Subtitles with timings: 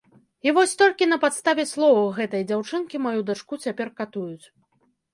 [0.47, 4.45] І вось толькі на падставе словаў гэтай дзяўчынкі маю дачку цяпер катуюць.